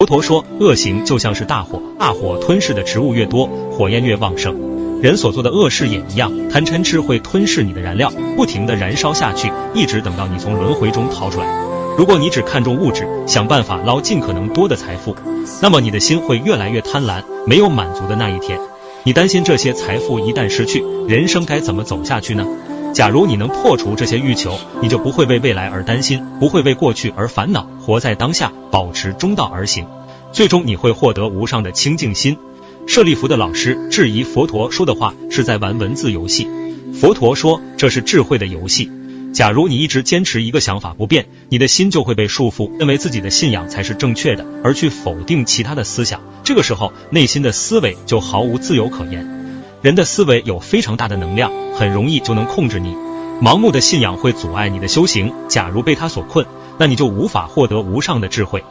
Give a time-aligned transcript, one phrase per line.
[0.00, 5.00] 佛陀说，恶行就像是大火，大火吞噬的植物越多，火焰越旺盛。
[5.02, 11.46] 人所做的恶事也一样，贪嗔痴会吞噬你的燃料，不停的燃烧下去，一直等到你从轮回中逃出来。
[11.98, 15.16] 如果你只看重物质，想办法捞尽可能多的财富，
[15.60, 18.56] 那么你的心会越来越贪婪，没有满足的那一天。
[19.02, 22.46] 你担心这些财富一旦失去，人生该怎么走下去呢？
[22.94, 29.86] 假如你能破除这些欲求，你就不会为未来而担心，不会为过去而烦恼，活在当下，保持中道而行，
[30.32, 32.36] 最终你会获得无上的清净心。
[32.86, 36.48] 舍利弗的老师质疑佛陀说的话是在玩文字游戏，
[36.94, 38.90] 佛陀说这是智慧的游戏。
[39.32, 46.22] 假如你一直坚持一个想法不变，你的心就会被束缚，认为自己的信仰才是正确的，而去否定其他的思想。
[46.42, 49.37] 这个时候，内心的思维就毫无自由可言。
[49.80, 52.96] 人的思维有非常大的能量，很容易就能控制你。
[53.40, 55.32] 盲目的信仰会阻碍你的修行。
[55.48, 56.44] 假如被他所困，
[56.78, 58.64] 那你就无法获得无上的智慧。